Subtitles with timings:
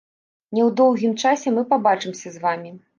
[0.55, 2.79] Не ў доўгім часе мы пабачымся з вамі.